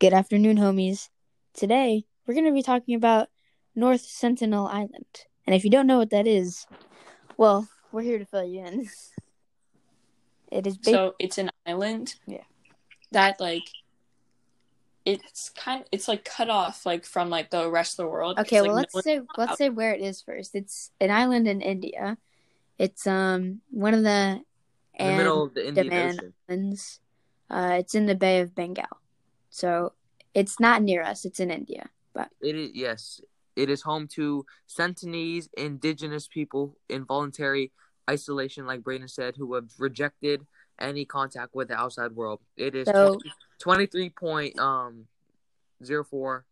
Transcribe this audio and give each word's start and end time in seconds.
Good 0.00 0.12
afternoon, 0.12 0.58
homies. 0.58 1.08
Today, 1.54 2.04
we're 2.24 2.34
going 2.34 2.46
to 2.46 2.52
be 2.52 2.62
talking 2.62 2.94
about 2.94 3.30
North 3.74 4.02
Sentinel 4.02 4.68
Island. 4.68 5.26
And 5.44 5.56
if 5.56 5.64
you 5.64 5.70
don't 5.70 5.88
know 5.88 5.98
what 5.98 6.10
that 6.10 6.28
is, 6.28 6.66
well, 7.36 7.68
we're 7.90 8.02
here 8.02 8.20
to 8.20 8.24
fill 8.24 8.44
you 8.44 8.64
in. 8.64 8.88
It 10.50 10.66
is 10.66 10.78
ba- 10.78 10.90
So 10.90 11.14
it's 11.18 11.36
an 11.36 11.50
island. 11.66 12.14
Yeah. 12.26 12.44
That 13.10 13.38
like 13.38 13.64
it's 15.04 15.50
kind 15.50 15.82
of, 15.82 15.88
it's 15.92 16.08
like 16.08 16.24
cut 16.24 16.48
off 16.48 16.86
like 16.86 17.04
from 17.04 17.28
like 17.28 17.50
the 17.50 17.68
rest 17.70 17.98
of 17.98 18.04
the 18.04 18.10
world. 18.10 18.38
Okay, 18.38 18.62
well, 18.62 18.72
like, 18.72 18.88
let's 18.94 18.94
no- 18.94 19.00
say 19.02 19.20
let's 19.36 19.58
say 19.58 19.68
where 19.68 19.92
it 19.92 20.00
is 20.00 20.22
first. 20.22 20.54
It's 20.54 20.90
an 21.02 21.10
island 21.10 21.48
in 21.48 21.60
India. 21.60 22.16
It's 22.78 23.06
um 23.06 23.60
one 23.70 23.92
of 23.92 24.04
the 24.04 24.40
in 24.94 25.06
the 25.10 25.16
middle 25.18 25.42
of 25.42 25.52
the 25.52 25.68
Indian 25.68 25.92
Ocean. 25.92 26.34
Islands. 26.48 27.00
Uh, 27.50 27.76
it's 27.80 27.94
in 27.94 28.06
the 28.06 28.14
Bay 28.14 28.40
of 28.40 28.54
Bengal. 28.54 28.86
So, 29.50 29.92
it's 30.34 30.60
not 30.60 30.82
near 30.82 31.02
us. 31.02 31.24
It's 31.24 31.40
in 31.40 31.50
India. 31.50 31.88
But 32.14 32.30
It 32.40 32.54
is 32.54 32.70
yes, 32.74 33.20
it 33.56 33.70
is 33.70 33.82
home 33.82 34.08
to 34.08 34.44
Sentinelese 34.68 35.48
indigenous 35.56 36.26
people 36.28 36.76
in 36.88 37.04
voluntary 37.04 37.72
isolation, 38.08 38.66
like 38.66 38.82
Braden 38.82 39.08
said, 39.08 39.34
who 39.36 39.54
have 39.54 39.70
rejected 39.78 40.46
any 40.78 41.04
contact 41.04 41.54
with 41.54 41.68
the 41.68 41.74
outside 41.74 42.12
world. 42.12 42.40
It 42.56 42.74
is 42.74 42.86
So- 42.86 43.18
twenty 43.58 43.86
three 43.86 44.10
point 44.10 44.58
um 44.58 45.06
zero 45.84 46.04
four 46.04 46.44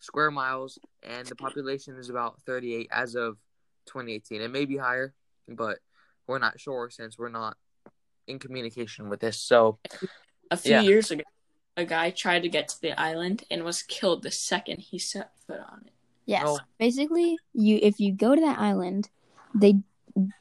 square 0.00 0.30
miles, 0.30 0.78
and 1.02 1.26
the 1.26 1.36
population 1.36 1.96
is 1.96 2.08
about 2.08 2.40
thirty 2.42 2.74
eight 2.74 2.88
as 2.92 3.14
of 3.14 3.38
twenty 3.86 4.14
eighteen. 4.14 4.40
It 4.40 4.50
may 4.50 4.64
be 4.64 4.76
higher, 4.76 5.14
but 5.48 5.78
we're 6.26 6.38
not 6.38 6.60
sure 6.60 6.90
since 6.90 7.18
we're 7.18 7.28
not 7.28 7.56
in 8.26 8.38
communication 8.38 9.08
with 9.08 9.20
this. 9.20 9.38
So 9.38 9.78
a 10.50 10.56
few 10.56 10.72
yeah. 10.72 10.82
years 10.82 11.10
ago, 11.10 11.22
a 11.78 11.84
guy 11.84 12.10
tried 12.10 12.42
to 12.42 12.48
get 12.48 12.68
to 12.68 12.80
the 12.82 13.00
island 13.00 13.44
and 13.50 13.64
was 13.64 13.82
killed 13.82 14.22
the 14.22 14.30
second 14.30 14.80
he 14.80 14.98
set 14.98 15.30
foot 15.46 15.60
on 15.60 15.84
it. 15.86 15.92
Yes. 16.26 16.42
Oh. 16.44 16.58
Basically, 16.78 17.38
you 17.54 17.78
if 17.80 18.00
you 18.00 18.12
go 18.12 18.34
to 18.34 18.40
that 18.40 18.58
island, 18.58 19.08
they 19.54 19.76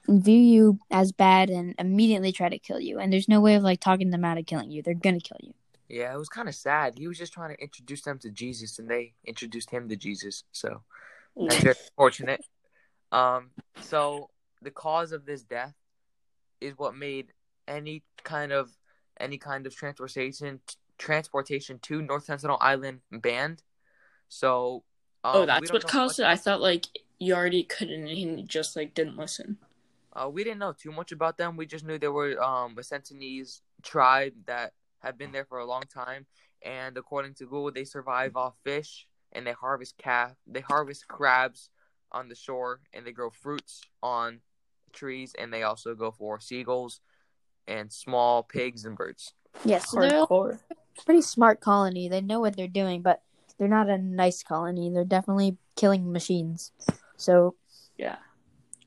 view 0.10 0.40
you 0.40 0.80
as 0.90 1.12
bad 1.12 1.52
and 1.52 1.76
immediately 1.78 2.32
try 2.32 2.50
to 2.50 2.58
kill 2.58 2.80
you. 2.80 2.98
And 3.00 3.14
there's 3.14 3.30
no 3.30 3.40
way 3.40 3.56
of 3.56 3.64
like 3.64 3.80
talking 3.80 4.10
them 4.10 4.26
out 4.26 4.40
of 4.40 4.48
killing 4.48 4.72
you. 4.72 4.82
They're 4.82 4.96
gonna 4.96 5.20
kill 5.20 5.38
you. 5.42 5.54
Yeah, 5.88 6.14
it 6.14 6.18
was 6.18 6.28
kind 6.28 6.50
of 6.50 6.56
sad. 6.56 6.96
He 6.98 7.08
was 7.08 7.18
just 7.18 7.32
trying 7.32 7.56
to 7.56 7.62
introduce 7.62 8.02
them 8.02 8.18
to 8.20 8.32
Jesus, 8.32 8.80
and 8.80 8.90
they 8.90 9.14
introduced 9.24 9.70
him 9.70 9.88
to 9.88 9.96
Jesus. 9.96 10.44
So 10.52 10.82
that's 11.38 11.62
very 11.62 11.76
fortunate. 11.96 12.44
Um, 13.12 13.52
so 13.80 14.30
the 14.62 14.72
cause 14.72 15.12
of 15.12 15.26
this 15.26 15.44
death 15.44 15.76
is 16.60 16.74
what 16.78 16.96
made 16.96 17.32
any 17.68 18.04
kind 18.24 18.52
of 18.52 18.72
any 19.20 19.38
kind 19.38 19.66
of 19.66 19.76
transportation 19.76 20.60
transportation 20.98 21.80
to 21.80 22.02
North 22.02 22.26
Sentinel 22.26 22.58
Island 22.62 23.02
banned. 23.12 23.64
So 24.30 24.84
um, 25.23 25.31
oh, 25.36 25.45
that's 25.45 25.72
what 25.72 25.84
know 25.84 25.89
caused 25.89 26.20
much- 26.20 26.28
it. 26.28 26.31
I 26.31 26.36
thought 26.36 26.62
like 26.62 26.86
you 27.20 27.34
already 27.34 27.64
couldn't 27.64 28.08
and 28.08 28.09
he 28.09 28.44
just 28.44 28.76
like 28.76 28.94
didn't 28.94 29.17
listen. 29.17 29.58
Uh, 30.14 30.30
we 30.30 30.44
didn't 30.44 30.59
know 30.59 30.73
too 30.73 30.92
much 30.92 31.12
about 31.12 31.38
them. 31.38 31.58
We 31.58 31.67
just 31.67 31.86
knew 31.86 32.00
they 32.00 32.08
were 32.08 32.42
um, 32.42 32.76
a 32.78 32.81
Sentinelese 32.81 33.62
tribe 33.84 34.34
that 34.48 34.73
had 35.00 35.17
been 35.17 35.31
there 35.31 35.45
for 35.45 35.59
a 35.59 35.66
long 35.66 35.84
time, 35.84 36.26
and 36.64 36.98
according 36.98 37.36
to 37.36 37.44
Google, 37.44 37.72
they 37.72 37.84
survive 37.84 38.36
off 38.36 38.56
fish 38.64 39.08
and 39.32 39.45
they 39.45 39.52
harvest 39.52 39.98
calf. 39.98 40.32
They 40.48 40.61
harvest 40.61 41.08
crabs 41.08 41.70
on 42.11 42.30
the 42.30 42.36
shore, 42.36 42.80
and 42.94 43.06
they 43.06 43.11
grow 43.11 43.30
fruits 43.30 43.82
on 44.02 44.39
trees, 44.94 45.36
and 45.38 45.54
they 45.54 45.64
also 45.64 45.94
go 45.94 46.09
for 46.09 46.39
seagulls 46.39 47.00
and 47.67 47.92
small 47.92 48.44
pigs 48.44 48.86
and 48.86 48.98
birds. 48.98 49.34
Yes. 49.66 49.92
So 49.92 50.00
they're 50.00 50.23
a 50.23 50.26
Hardcore. 50.26 50.59
Pretty 51.06 51.22
smart 51.22 51.59
colony. 51.59 52.08
They 52.09 52.22
know 52.22 52.40
what 52.40 52.56
they're 52.56 52.67
doing, 52.67 53.02
but 53.02 53.22
they're 53.58 53.67
not 53.67 53.90
a 53.90 53.98
nice 53.98 54.44
colony. 54.44 54.90
They're 54.90 55.04
definitely 55.06 55.58
killing 55.76 56.12
machines. 56.12 56.72
So 57.16 57.55
Yeah. 57.98 58.17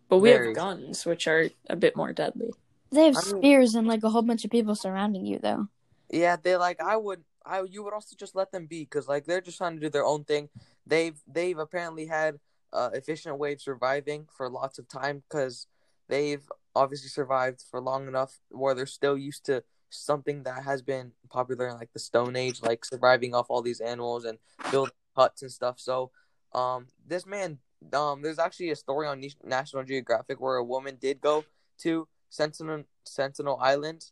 But 0.08 0.18
we 0.18 0.30
Very. 0.30 0.48
have 0.48 0.56
guns, 0.56 1.06
which 1.06 1.26
are 1.28 1.50
a 1.68 1.76
bit 1.76 1.96
more 1.96 2.12
deadly. 2.12 2.52
they 2.90 3.04
have 3.06 3.16
I 3.16 3.20
mean- 3.32 3.42
spears 3.42 3.74
and 3.76 3.86
like 3.86 4.02
a 4.02 4.10
whole 4.10 4.22
bunch 4.22 4.44
of 4.44 4.50
people 4.50 4.74
surrounding 4.74 5.24
you, 5.24 5.38
though. 5.38 5.68
Yeah, 6.08 6.36
they 6.36 6.56
like 6.56 6.80
I 6.82 6.96
would 6.96 7.22
I 7.46 7.62
you 7.62 7.84
would 7.84 7.94
also 7.94 8.16
just 8.16 8.34
let 8.34 8.50
them 8.50 8.66
be 8.66 8.80
because 8.82 9.06
like 9.08 9.24
they're 9.26 9.40
just 9.40 9.58
trying 9.58 9.74
to 9.76 9.80
do 9.80 9.88
their 9.88 10.04
own 10.04 10.24
thing. 10.24 10.48
They've 10.86 11.16
they've 11.26 11.56
apparently 11.58 12.06
had 12.06 12.40
uh, 12.72 12.90
efficient 12.92 13.38
way 13.38 13.52
of 13.52 13.60
surviving 13.62 14.26
for 14.36 14.48
lots 14.50 14.78
of 14.78 14.88
time 14.88 15.22
because 15.28 15.66
they've 16.08 16.42
obviously 16.74 17.08
survived 17.08 17.62
for 17.70 17.80
long 17.80 18.08
enough 18.08 18.38
where 18.50 18.74
they're 18.74 18.86
still 18.86 19.16
used 19.16 19.44
to 19.46 19.62
something 19.90 20.42
that 20.44 20.62
has 20.64 20.82
been 20.82 21.12
popular 21.28 21.68
in 21.68 21.76
like 21.76 21.92
the 21.92 21.98
Stone 21.98 22.36
Age, 22.36 22.62
like 22.62 22.84
surviving 22.84 23.34
off 23.34 23.46
all 23.48 23.62
these 23.62 23.80
animals 23.80 24.24
and 24.24 24.38
building 24.70 24.94
huts 25.16 25.42
and 25.42 25.52
stuff. 25.52 25.78
So, 25.78 26.10
um, 26.54 26.86
this 27.06 27.26
man, 27.26 27.58
um, 27.92 28.22
there's 28.22 28.38
actually 28.38 28.70
a 28.70 28.76
story 28.76 29.06
on 29.06 29.22
National 29.44 29.84
Geographic 29.84 30.40
where 30.40 30.56
a 30.56 30.64
woman 30.64 30.96
did 31.00 31.20
go 31.20 31.44
to 31.82 32.08
Sentinel 32.28 32.84
Sentinel 33.04 33.58
Island. 33.60 34.06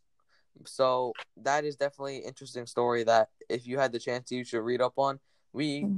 So 0.67 1.13
that 1.37 1.65
is 1.65 1.77
definitely 1.77 2.19
interesting 2.19 2.67
story 2.67 3.05
that 3.05 3.29
if 3.49 3.67
you 3.67 3.79
had 3.79 3.93
the 3.93 3.99
chance 3.99 4.31
you 4.31 4.45
should 4.45 4.63
read 4.63 4.81
up 4.81 4.95
on. 4.97 5.21
We 5.53 5.89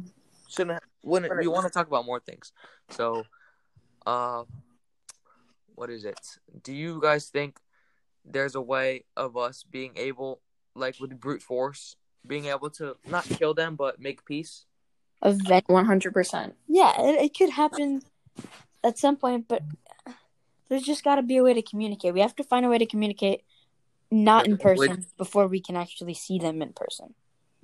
shouldn't 0.48 0.82
wouldn't 1.02 1.36
we 1.38 1.48
want 1.48 1.66
to 1.66 1.70
talk 1.70 1.86
about 1.86 2.06
more 2.06 2.20
things. 2.20 2.52
So 2.90 3.24
uh 4.06 4.44
what 5.74 5.90
is 5.90 6.04
it? 6.04 6.20
Do 6.62 6.72
you 6.72 7.00
guys 7.00 7.28
think 7.28 7.58
there's 8.24 8.54
a 8.54 8.60
way 8.60 9.04
of 9.16 9.36
us 9.36 9.64
being 9.70 9.92
able 9.96 10.40
like 10.74 10.98
with 11.00 11.18
brute 11.20 11.42
force 11.42 11.96
being 12.26 12.46
able 12.46 12.70
to 12.70 12.96
not 13.08 13.24
kill 13.24 13.54
them 13.54 13.76
but 13.76 14.00
make 14.00 14.24
peace 14.24 14.66
Event. 15.22 15.64
One 15.68 15.84
hundred 15.84 16.14
percent. 16.14 16.54
Yeah, 16.66 16.92
it, 17.02 17.20
it 17.24 17.36
could 17.36 17.50
happen 17.50 18.00
at 18.82 18.96
some 18.96 19.16
point, 19.16 19.46
but 19.48 19.62
there's 20.70 20.82
just 20.82 21.04
got 21.04 21.16
to 21.16 21.22
be 21.22 21.36
a 21.36 21.42
way 21.42 21.52
to 21.52 21.60
communicate. 21.60 22.14
We 22.14 22.20
have 22.20 22.34
to 22.36 22.44
find 22.44 22.64
a 22.64 22.70
way 22.70 22.78
to 22.78 22.86
communicate 22.86 23.42
not 24.10 24.46
in 24.46 24.52
Would- 24.52 24.60
person 24.60 25.04
before 25.18 25.46
we 25.46 25.60
can 25.60 25.76
actually 25.76 26.14
see 26.14 26.38
them 26.38 26.62
in 26.62 26.72
person. 26.72 27.14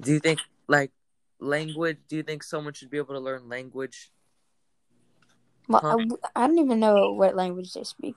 do 0.01 0.13
you 0.13 0.21
think 0.21 0.41
like 0.69 0.91
language 1.41 1.97
do 2.09 2.17
you 2.17 2.23
think 2.23 2.43
someone 2.43 2.73
should 2.75 2.91
be 2.91 2.99
able 2.99 3.15
to 3.15 3.21
learn 3.21 3.49
language 3.49 4.13
Well, 5.69 5.81
Huh. 5.83 5.97
I, 6.35 6.45
I 6.45 6.47
don't 6.47 6.59
even 6.59 6.79
know 6.81 7.13
what 7.13 7.35
language 7.35 7.73
they 7.75 7.85
speak. 7.85 8.17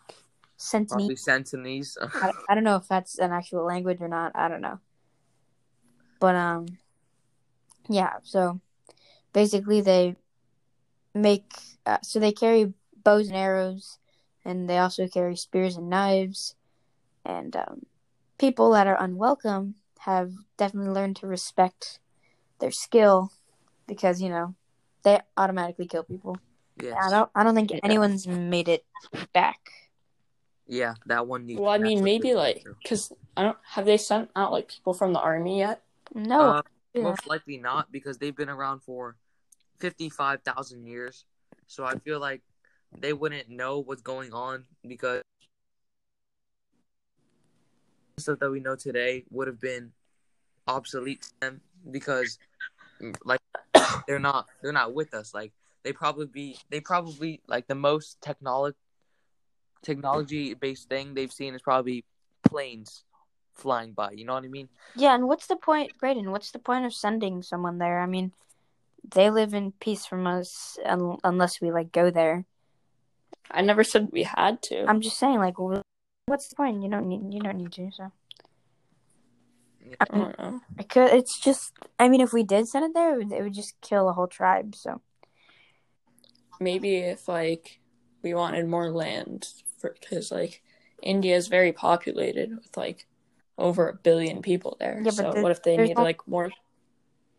Probably 0.59 1.15
Sentinel. 1.15 1.83
sentinels 1.83 1.97
I, 2.21 2.31
I 2.49 2.55
don't 2.55 2.63
know 2.63 2.75
if 2.75 2.87
that's 2.87 3.17
an 3.17 3.31
actual 3.31 3.65
language 3.65 4.01
or 4.01 4.07
not. 4.07 4.33
I 4.35 4.47
don't 4.49 4.61
know. 4.61 4.79
But 6.19 6.35
um, 6.35 6.65
yeah. 7.87 8.15
So 8.23 8.59
basically, 9.33 9.81
they 9.81 10.15
make 11.13 11.51
uh, 11.85 11.99
so 12.03 12.19
they 12.19 12.31
carry 12.31 12.73
bows 13.03 13.27
and 13.27 13.37
arrows, 13.37 13.97
and 14.43 14.69
they 14.69 14.77
also 14.77 15.07
carry 15.07 15.35
spears 15.35 15.77
and 15.77 15.89
knives. 15.89 16.55
And 17.25 17.55
um, 17.55 17.85
people 18.37 18.71
that 18.71 18.87
are 18.87 19.01
unwelcome 19.01 19.75
have 19.99 20.31
definitely 20.57 20.91
learned 20.91 21.17
to 21.17 21.27
respect 21.27 21.99
their 22.59 22.71
skill 22.71 23.31
because 23.87 24.21
you 24.21 24.29
know 24.29 24.55
they 25.03 25.19
automatically 25.37 25.87
kill 25.87 26.03
people. 26.03 26.37
yes. 26.81 26.97
I 27.01 27.09
don't. 27.09 27.29
I 27.33 27.43
don't 27.43 27.55
think 27.55 27.71
Yeah. 27.71 27.79
anyone's 27.83 28.27
made 28.27 28.67
it 28.67 28.83
back. 29.31 29.71
Yeah, 30.69 30.93
that 31.07 31.25
one 31.25 31.47
needs. 31.47 31.59
Well, 31.59 31.71
I 31.71 31.79
mean, 31.79 32.03
maybe 32.03 32.35
like 32.35 32.63
because 32.83 33.11
I 33.35 33.41
don't 33.41 33.57
have 33.65 33.85
they 33.85 33.97
sent 33.97 34.29
out 34.35 34.51
like 34.51 34.69
people 34.69 34.93
from 34.93 35.13
the 35.13 35.19
army 35.19 35.57
yet? 35.57 35.81
No. 36.13 36.41
Uh, 36.41 36.61
yeah. 36.93 37.01
most 37.01 37.27
likely 37.27 37.57
not 37.57 37.91
because 37.91 38.19
they've 38.19 38.35
been 38.35 38.49
around 38.49 38.81
for 38.83 39.15
fifty-five 39.79 40.43
thousand 40.43 40.85
years. 40.85 41.25
So 41.65 41.85
I 41.85 41.95
feel 41.97 42.19
like 42.19 42.41
they 42.95 43.13
wouldn't 43.13 43.49
know 43.49 43.79
what's 43.79 44.03
going 44.03 44.31
on 44.31 44.65
because 44.87 45.23
stuff 48.19 48.37
that 48.37 48.51
we 48.51 48.59
know 48.59 48.75
today 48.75 49.23
would 49.31 49.47
have 49.47 49.59
been 49.59 49.91
obsolete 50.67 51.23
to 51.23 51.31
them 51.41 51.61
because 51.89 52.37
like 53.25 53.39
they're 54.07 54.19
not 54.19 54.45
they're 54.61 54.71
not 54.71 54.93
with 54.93 55.15
us. 55.15 55.33
Like 55.33 55.51
they 55.81 55.93
probably 55.93 56.27
be 56.27 56.57
they 56.69 56.79
probably 56.79 57.41
like 57.47 57.65
the 57.65 57.73
most 57.73 58.21
technology 58.21 58.77
technology 59.81 60.53
based 60.53 60.89
thing 60.89 61.13
they've 61.13 61.31
seen 61.31 61.55
is 61.55 61.61
probably 61.61 62.03
planes 62.43 63.03
flying 63.53 63.93
by. 63.93 64.11
You 64.11 64.25
know 64.25 64.33
what 64.33 64.43
I 64.43 64.47
mean? 64.47 64.69
Yeah, 64.95 65.15
and 65.15 65.27
what's 65.27 65.47
the 65.47 65.55
point, 65.55 65.91
Brayden? 66.01 66.31
What's 66.31 66.51
the 66.51 66.59
point 66.59 66.85
of 66.85 66.93
sending 66.93 67.41
someone 67.41 67.77
there? 67.77 67.99
I 67.99 68.05
mean, 68.05 68.31
they 69.07 69.29
live 69.29 69.53
in 69.53 69.73
peace 69.73 70.05
from 70.05 70.27
us 70.27 70.77
un- 70.85 71.17
unless 71.23 71.61
we 71.61 71.71
like 71.71 71.91
go 71.91 72.09
there. 72.09 72.45
I 73.51 73.61
never 73.61 73.83
said 73.83 74.09
we 74.11 74.23
had 74.23 74.61
to. 74.63 74.85
I'm 74.85 75.01
just 75.01 75.17
saying, 75.17 75.39
like, 75.39 75.55
what's 75.57 76.47
the 76.47 76.55
point? 76.55 76.83
You 76.83 76.89
don't 76.89 77.07
need, 77.07 77.33
you 77.33 77.39
don't 77.39 77.57
need 77.57 77.71
to. 77.73 77.89
So 77.91 78.11
I 79.99 80.05
don't 80.05 80.37
know. 80.37 80.61
I 80.77 80.83
could. 80.83 81.11
It's 81.11 81.39
just, 81.39 81.73
I 81.99 82.09
mean, 82.09 82.21
if 82.21 82.31
we 82.31 82.43
did 82.43 82.67
send 82.67 82.85
it 82.85 82.93
there, 82.93 83.15
it 83.15 83.17
would, 83.17 83.31
it 83.31 83.41
would 83.41 83.53
just 83.53 83.79
kill 83.81 84.07
a 84.07 84.13
whole 84.13 84.27
tribe. 84.27 84.75
So 84.75 85.01
Maybe 86.59 86.97
if 86.97 87.27
like 87.27 87.79
we 88.21 88.33
wanted 88.33 88.67
more 88.67 88.91
land, 88.91 89.47
because 89.81 90.31
like 90.31 90.61
India 91.01 91.35
is 91.35 91.47
very 91.47 91.71
populated 91.71 92.55
with 92.55 92.75
like 92.77 93.07
over 93.57 93.89
a 93.89 93.93
billion 93.93 94.41
people 94.41 94.77
there. 94.79 94.97
Yeah, 95.03 95.11
but 95.11 95.13
so 95.13 95.31
the- 95.33 95.41
what 95.41 95.51
if 95.51 95.63
they 95.63 95.77
need 95.77 95.97
no- 95.97 96.03
like 96.03 96.27
more? 96.27 96.51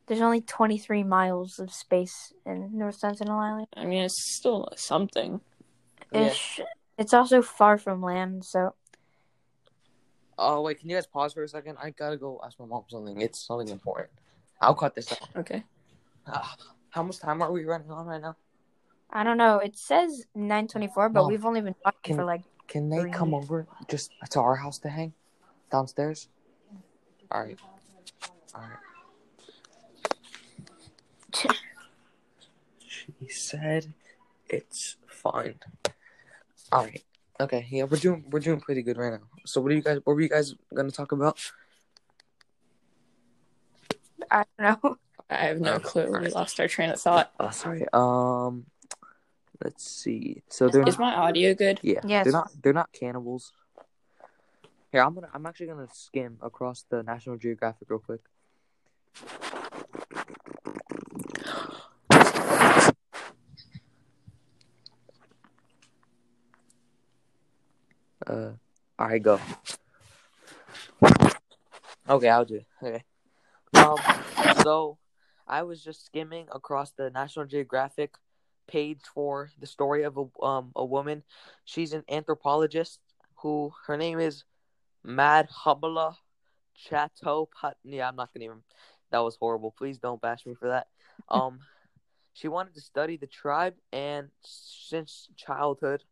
There's 0.06 0.20
only 0.22 0.40
23 0.40 1.04
miles 1.04 1.60
of 1.60 1.72
space 1.72 2.32
in 2.44 2.76
North 2.76 2.96
Sentinel 2.96 3.38
Island. 3.38 3.68
I 3.76 3.84
mean, 3.84 4.02
it's 4.02 4.34
still 4.34 4.68
something. 4.74 5.40
Yeah. 6.10 6.26
Ish. 6.30 6.60
It's 6.98 7.14
also 7.14 7.42
far 7.42 7.78
from 7.78 8.02
land, 8.02 8.44
so 8.44 8.74
Oh 10.42 10.62
wait, 10.62 10.80
can 10.80 10.88
you 10.88 10.96
guys 10.96 11.06
pause 11.06 11.34
for 11.34 11.42
a 11.42 11.48
second? 11.48 11.76
I 11.82 11.90
gotta 11.90 12.16
go 12.16 12.40
ask 12.44 12.58
my 12.58 12.64
mom 12.64 12.84
something. 12.88 13.20
It's 13.20 13.46
something 13.46 13.68
important. 13.68 14.08
I'll 14.60 14.74
cut 14.74 14.94
this 14.94 15.12
out. 15.12 15.28
Okay. 15.36 15.62
Ah, 16.26 16.56
how 16.88 17.02
much 17.02 17.18
time 17.18 17.42
are 17.42 17.52
we 17.52 17.64
running 17.64 17.90
on 17.90 18.06
right 18.06 18.20
now? 18.22 18.36
I 19.12 19.24
don't 19.24 19.36
know. 19.36 19.58
It 19.58 19.76
says 19.76 20.24
924, 20.34 21.08
but 21.10 21.22
Mom, 21.22 21.28
we've 21.30 21.44
only 21.44 21.60
been 21.60 21.74
talking 21.82 21.98
can- 22.02 22.16
for 22.16 22.24
like 22.24 22.42
Can 22.68 22.88
they 22.88 23.00
Three. 23.00 23.10
come 23.10 23.34
over 23.34 23.66
just 23.88 24.12
to 24.30 24.40
our 24.40 24.56
house 24.56 24.78
to 24.80 24.88
hang 24.88 25.12
downstairs? 25.72 26.28
All 27.32 27.42
right. 27.42 27.58
All 28.54 28.62
right. 28.62 28.78
She 32.92 33.28
said 33.28 33.94
it's 34.48 34.96
fine. 35.06 35.54
All 36.72 36.84
right. 36.84 37.02
Okay. 37.40 37.66
Yeah, 37.70 37.84
we're 37.84 37.98
doing 37.98 38.24
we're 38.30 38.40
doing 38.40 38.60
pretty 38.60 38.82
good 38.82 38.96
right 38.98 39.12
now. 39.12 39.26
So 39.46 39.60
what 39.60 39.70
are 39.70 39.74
you 39.76 39.80
guys? 39.82 39.98
What 40.04 40.14
were 40.14 40.20
you 40.20 40.28
guys 40.28 40.54
gonna 40.74 40.90
talk 40.90 41.12
about? 41.12 41.38
I 44.30 44.44
don't 44.58 44.82
know. 44.84 44.96
I 45.30 45.34
have 45.36 45.60
no 45.60 45.74
Oh, 45.74 45.78
clue. 45.78 46.10
We 46.20 46.28
lost 46.28 46.58
our 46.58 46.66
train 46.68 46.90
of 46.90 47.00
thought. 47.00 47.32
Oh, 47.38 47.50
sorry. 47.50 47.86
Um, 47.92 48.66
let's 49.62 49.88
see. 49.88 50.42
So 50.48 50.68
they're 50.68 50.82
Is 50.88 50.98
my 50.98 51.14
audio 51.14 51.54
good? 51.54 51.80
yeah. 51.82 52.00
Yes. 52.04 52.24
They're 52.24 52.32
not. 52.32 52.50
They're 52.62 52.72
not 52.72 52.92
cannibals. 52.92 53.52
Here, 54.92 55.02
I'm 55.02 55.14
gonna. 55.14 55.28
I'm 55.32 55.46
actually 55.46 55.66
gonna 55.66 55.88
skim 55.92 56.38
across 56.42 56.84
the 56.88 57.02
National 57.02 57.36
Geographic 57.36 57.88
real 57.90 58.00
quick. 58.00 58.20
Uh, 68.26 68.50
all 68.98 69.08
right, 69.08 69.22
go. 69.22 69.40
Okay, 72.08 72.28
I'll 72.28 72.44
do 72.44 72.56
it. 72.56 72.66
Okay. 72.82 73.04
Um, 73.74 73.96
so 74.62 74.98
I 75.46 75.62
was 75.62 75.82
just 75.82 76.04
skimming 76.04 76.46
across 76.52 76.90
the 76.90 77.10
National 77.10 77.46
Geographic 77.46 78.14
page 78.70 79.00
for 79.12 79.50
the 79.58 79.66
story 79.66 80.04
of 80.04 80.16
a 80.16 80.44
um 80.44 80.72
a 80.76 80.84
woman. 80.84 81.22
She's 81.64 81.92
an 81.92 82.04
anthropologist 82.08 83.00
who 83.36 83.72
her 83.86 83.96
name 83.96 84.20
is 84.20 84.44
Mad 85.02 85.48
Hubala 85.64 86.14
Chateau 86.74 87.48
Put. 87.60 87.74
Yeah, 87.84 88.08
I'm 88.08 88.16
not 88.16 88.32
gonna 88.32 88.44
even. 88.44 88.62
That 89.10 89.18
was 89.18 89.36
horrible. 89.36 89.74
Please 89.76 89.98
don't 89.98 90.20
bash 90.20 90.46
me 90.46 90.54
for 90.54 90.68
that. 90.68 90.86
Um, 91.28 91.60
she 92.32 92.48
wanted 92.48 92.74
to 92.74 92.80
study 92.80 93.16
the 93.16 93.28
tribe, 93.28 93.74
and 93.92 94.30
since 94.40 95.28
childhood, 95.36 96.02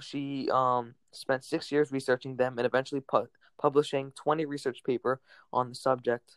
she 0.00 0.48
um 0.50 0.94
spent 1.12 1.44
six 1.44 1.70
years 1.70 1.92
researching 1.92 2.36
them 2.36 2.56
and 2.58 2.64
eventually 2.64 3.02
pu- 3.02 3.28
publishing 3.58 4.12
20 4.12 4.46
research 4.46 4.82
paper 4.82 5.20
on 5.52 5.68
the 5.68 5.74
subject. 5.74 6.36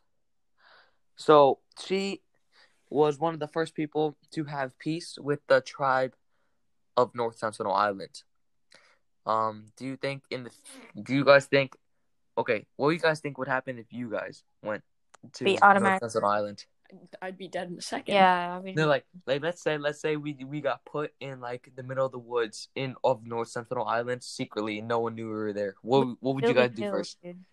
So 1.16 1.60
she 1.86 2.22
was 2.90 3.20
one 3.20 3.34
of 3.34 3.40
the 3.40 3.48
first 3.48 3.76
people 3.76 4.18
to 4.32 4.46
have 4.46 4.78
peace 4.80 5.18
with 5.22 5.40
the 5.48 5.62
tribe 5.62 6.16
of 6.98 7.14
North 7.16 7.38
Sentinel 7.38 7.74
Island. 7.74 8.24
Um, 9.26 9.66
do 9.78 9.86
you 9.86 9.96
think 9.96 10.24
in 10.32 10.46
the 10.46 10.52
do 11.02 11.14
you 11.14 11.24
guys 11.24 11.46
think 11.46 11.76
okay, 12.38 12.66
what 12.78 12.90
do 12.90 12.94
you 12.94 13.00
guys 13.00 13.20
think 13.20 13.38
would 13.38 13.48
happen 13.48 13.78
if 13.78 13.92
you 13.92 14.10
guys 14.10 14.44
went 14.64 14.84
to 15.34 15.44
Be 15.44 15.52
North 15.52 15.64
automatic- 15.64 16.02
Sentinel 16.10 16.30
Island? 16.30 16.66
I'd 17.22 17.38
be 17.38 17.48
dead 17.48 17.70
in 17.70 17.78
a 17.78 17.82
second. 17.82 18.16
Yeah, 18.16 18.58
I 18.58 18.62
mean, 18.62 18.74
No, 18.74 18.88
like 18.88 19.06
like 19.28 19.44
let's 19.44 19.62
say 19.62 19.78
let's 19.78 20.02
say 20.02 20.16
we 20.16 20.34
we 20.44 20.60
got 20.60 20.84
put 20.86 21.14
in 21.20 21.40
like 21.40 21.70
the 21.76 21.84
middle 21.84 22.04
of 22.06 22.12
the 22.12 22.18
woods 22.18 22.70
in 22.76 22.96
of 23.04 23.24
North 23.28 23.50
Sentinel 23.50 23.86
Island 23.86 24.24
secretly 24.24 24.80
and 24.80 24.88
no 24.88 25.00
one 25.00 25.14
knew 25.14 25.28
we 25.28 25.34
were 25.34 25.54
there. 25.54 25.76
What 25.84 26.18
what 26.20 26.34
would 26.36 26.48
you 26.48 26.54
guys 26.56 26.72
do 26.72 26.90
first? 26.90 27.22
dude. 27.22 27.46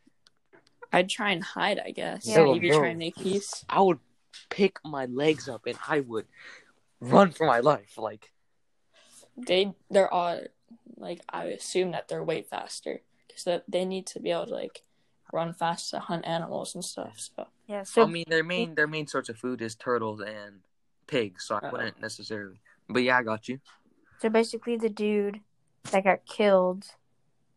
I'd 0.93 1.11
try 1.11 1.33
and 1.33 1.43
hide, 1.43 1.81
I 1.85 1.91
guess. 1.91 2.27
Yeah. 2.27 2.45
Maybe 2.45 2.71
try 2.71 2.89
and 2.89 2.99
make 2.99 3.17
peace. 3.17 3.65
I 3.69 3.81
would 3.83 3.99
pick 4.51 4.79
my 4.85 5.07
legs 5.07 5.49
up 5.49 5.67
and 5.67 5.79
I 5.89 6.01
would 6.01 6.27
run 7.01 7.31
for 7.33 7.47
my 7.47 7.61
life. 7.61 7.97
Like 7.99 8.33
They 9.37 9.75
they're 9.91 10.13
all 10.13 10.41
like 10.97 11.21
I 11.29 11.45
assume 11.45 11.93
that 11.93 12.09
they're 12.09 12.25
way 12.25 12.43
faster 12.43 13.03
because 13.27 13.45
that 13.45 13.65
they 13.69 13.85
need 13.85 14.07
to 14.09 14.21
be 14.21 14.31
able 14.31 14.47
to 14.47 14.55
like 14.55 14.83
run 15.33 15.53
fast 15.53 15.91
to 15.91 15.99
hunt 16.01 16.27
animals 16.27 16.75
and 16.75 16.85
stuff. 16.85 17.31
So 17.37 17.47
Yeah, 17.67 17.83
so 17.83 18.03
I 18.03 18.07
mean 18.07 18.25
their 18.29 18.45
main 18.45 18.75
their 18.75 18.87
main 18.87 19.07
source 19.07 19.29
of 19.29 19.37
food 19.39 19.61
is 19.63 19.75
turtles 19.75 20.21
and 20.21 20.61
pigs, 21.07 21.45
so 21.47 21.57
I 21.57 21.59
Uh-oh. 21.59 21.71
wouldn't 21.73 22.01
necessarily. 22.01 22.61
But 22.89 23.03
yeah, 23.03 23.19
I 23.19 23.23
got 23.23 23.49
you. 23.49 23.61
so 24.21 24.29
basically, 24.31 24.77
the 24.77 24.89
dude 24.89 25.41
that 25.93 26.05
got 26.05 26.25
killed, 26.25 26.87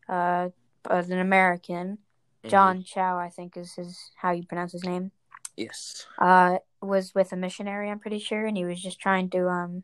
uh, 0.08 0.50
was 0.90 1.10
an 1.10 1.20
American, 1.20 2.00
Mhm. 2.44 2.50
John 2.50 2.84
Chau, 2.84 3.18
I 3.18 3.30
think 3.30 3.56
is 3.58 3.74
his 3.76 4.12
how 4.16 4.32
you 4.32 4.46
pronounce 4.46 4.74
his 4.74 4.84
name. 4.84 5.12
Yes. 5.56 6.06
Uh, 6.18 6.60
was 6.82 7.14
with 7.14 7.32
a 7.32 7.36
missionary, 7.36 7.90
I'm 7.90 8.00
pretty 8.00 8.20
sure, 8.20 8.46
and 8.46 8.56
he 8.58 8.66
was 8.66 8.82
just 8.82 9.00
trying 9.00 9.30
to 9.32 9.48
um, 9.48 9.84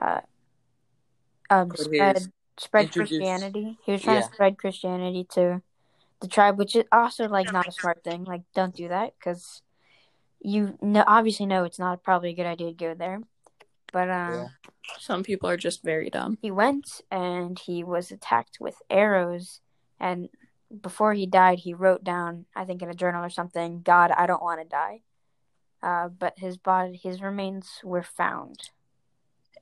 uh, 0.00 0.20
um, 1.50 1.70
Put 1.70 1.80
spread 1.80 2.22
spread 2.58 2.84
introduce- 2.86 3.18
Christianity. 3.18 3.78
He 3.84 3.92
was 3.92 4.02
trying 4.02 4.16
Yeah. 4.16 4.22
to 4.28 4.34
spread 4.34 4.58
Christianity 4.58 5.24
to 5.34 5.62
the 6.20 6.28
tribe, 6.28 6.58
which 6.58 6.74
is 6.76 6.84
also 6.92 7.28
like 7.28 7.52
not 7.52 7.68
a 7.68 7.72
smart 7.72 8.02
thing. 8.04 8.24
Like, 8.24 8.42
don't 8.54 8.74
do 8.74 8.88
that 8.88 9.14
because 9.18 9.62
you 10.40 10.76
know 10.82 11.04
obviously 11.06 11.46
know 11.46 11.64
it's 11.64 11.78
not 11.78 12.02
probably 12.02 12.30
a 12.30 12.34
good 12.34 12.46
idea 12.46 12.68
to 12.68 12.72
go 12.74 12.94
there. 12.94 13.20
But 13.92 14.10
um, 14.10 14.34
Yeah. 14.34 14.48
some 14.98 15.22
people 15.22 15.48
are 15.48 15.56
just 15.56 15.82
very 15.82 16.10
dumb. 16.10 16.38
he 16.42 16.50
went 16.50 17.00
and 17.10 17.58
he 17.58 17.82
was 17.84 18.10
attacked 18.10 18.58
with 18.60 18.76
arrows 18.90 19.60
and 20.00 20.28
before 20.82 21.14
he 21.14 21.24
died 21.26 21.60
he 21.60 21.72
wrote 21.72 22.04
down 22.04 22.44
i 22.54 22.64
think 22.64 22.82
in 22.82 22.90
a 22.90 22.94
journal 22.94 23.24
or 23.24 23.30
something 23.30 23.80
god 23.82 24.10
i 24.10 24.26
don't 24.26 24.42
want 24.42 24.60
to 24.60 24.68
die 24.68 25.00
uh, 25.82 26.08
but 26.08 26.38
his 26.38 26.56
body 26.56 26.98
his 27.02 27.20
remains 27.22 27.80
were 27.84 28.02
found 28.02 28.70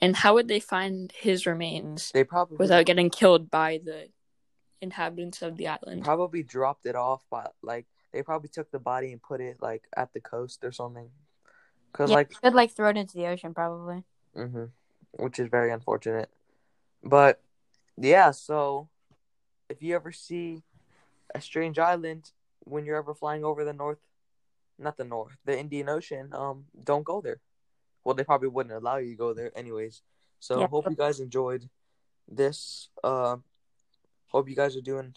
And 0.00 0.16
how 0.16 0.34
would 0.34 0.48
they 0.48 0.60
find 0.60 1.12
his 1.12 1.46
remains 1.46 2.10
They 2.12 2.24
probably 2.24 2.56
without 2.58 2.86
getting 2.86 3.10
killed 3.10 3.50
by 3.50 3.80
the 3.84 4.08
inhabitants 4.80 5.42
of 5.42 5.56
the 5.56 5.68
island? 5.68 6.04
probably 6.04 6.42
dropped 6.42 6.86
it 6.86 6.96
off 6.96 7.24
by 7.30 7.46
like 7.62 7.86
they 8.12 8.22
probably 8.22 8.48
took 8.48 8.70
the 8.70 8.78
body 8.78 9.12
and 9.12 9.22
put 9.22 9.40
it 9.40 9.58
like 9.60 9.84
at 9.96 10.12
the 10.12 10.20
coast 10.20 10.64
or 10.64 10.72
something. 10.72 11.10
Cause 11.92 12.10
yeah, 12.10 12.16
like 12.16 12.40
could 12.42 12.54
like 12.54 12.72
throw 12.72 12.90
it 12.90 12.96
into 12.96 13.16
the 13.16 13.26
ocean 13.26 13.54
probably 13.54 14.04
hmm 14.34 14.64
Which 15.12 15.38
is 15.38 15.48
very 15.48 15.70
unfortunate. 15.72 16.30
But 17.02 17.40
yeah, 17.96 18.30
so 18.32 18.88
if 19.68 19.82
you 19.82 19.94
ever 19.94 20.12
see 20.12 20.62
a 21.34 21.40
strange 21.40 21.78
island 21.78 22.32
when 22.60 22.84
you're 22.84 22.96
ever 22.96 23.14
flying 23.14 23.44
over 23.44 23.64
the 23.64 23.72
north, 23.72 23.98
not 24.78 24.96
the 24.96 25.04
north, 25.04 25.36
the 25.44 25.58
Indian 25.58 25.88
Ocean, 25.88 26.30
um, 26.32 26.64
don't 26.84 27.04
go 27.04 27.20
there. 27.20 27.40
Well, 28.04 28.14
they 28.14 28.24
probably 28.24 28.48
wouldn't 28.48 28.74
allow 28.74 28.96
you 28.96 29.10
to 29.10 29.16
go 29.16 29.34
there 29.34 29.50
anyways. 29.56 30.02
So 30.40 30.60
Yeah. 30.60 30.66
hope 30.68 30.88
you 30.88 30.96
guys 30.96 31.18
enjoyed 31.20 31.68
this. 32.28 32.88
Uh, 33.02 33.36
hope 34.28 34.48
you 34.48 34.56
guys 34.56 34.76
are 34.76 34.80
doing 34.92 35.14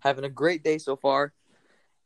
having 0.00 0.24
a 0.24 0.28
great 0.28 0.62
day 0.62 0.78
so 0.78 0.94
far, 0.96 1.32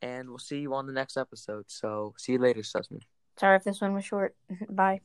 and 0.01 0.29
we'll 0.29 0.39
see 0.39 0.61
you 0.61 0.75
on 0.75 0.87
the 0.87 0.93
next 0.93 1.17
episode. 1.17 1.65
So 1.69 2.15
see 2.17 2.33
you 2.33 2.39
later, 2.39 2.61
Sussman. 2.63 3.03
sorry 3.39 3.57
if 3.57 3.65
this 3.65 3.81
one 3.81 3.95
was 3.95 4.05
short 4.05 4.35
bye 4.69 4.99